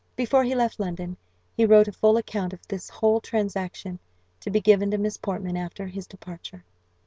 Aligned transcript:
Before 0.15 0.43
he 0.43 0.55
left 0.55 0.79
London 0.79 1.15
he 1.55 1.63
wrote 1.63 1.87
a 1.87 1.91
full 1.91 2.17
account 2.17 2.53
of 2.53 2.67
this 2.67 2.89
whole 2.89 3.21
transaction, 3.21 3.99
to 4.39 4.49
be 4.49 4.59
given 4.59 4.89
to 4.89 4.97
Miss 4.97 5.15
Portman 5.17 5.55
after 5.57 5.85
his 5.85 6.07
departure. 6.07 6.65